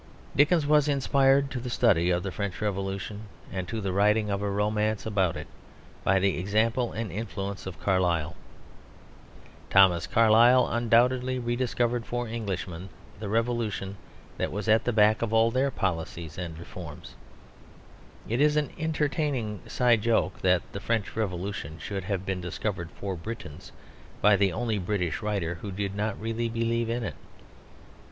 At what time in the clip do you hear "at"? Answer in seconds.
14.67-14.85